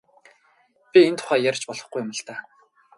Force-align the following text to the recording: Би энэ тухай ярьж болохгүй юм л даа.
Би 0.91 0.99
энэ 1.07 1.17
тухай 1.19 1.39
ярьж 1.49 1.61
болохгүй 1.67 1.99
юм 2.03 2.09
л 2.17 2.21
даа. 2.27 2.39